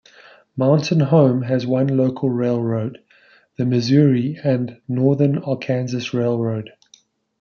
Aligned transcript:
Mountain 0.57 0.99
Home 0.99 1.43
has 1.43 1.67
one 1.67 1.85
local 1.85 2.31
railroad, 2.31 3.03
the 3.59 3.65
Missouri 3.67 4.35
and 4.43 4.81
Northern 4.87 5.37
Arkansas 5.37 6.17
Railroad. 6.17 6.71